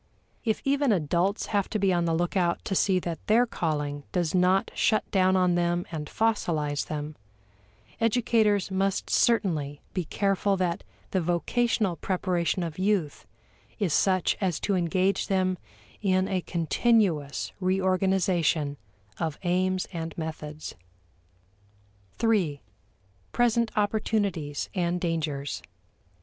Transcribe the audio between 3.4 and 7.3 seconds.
calling does not shut down on them and fossilize them,